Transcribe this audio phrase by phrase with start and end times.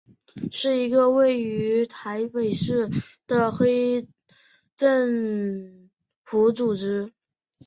[0.51, 2.89] 是一个位于台北市
[3.27, 4.07] 的非
[4.75, 5.89] 政
[6.25, 7.13] 府组织。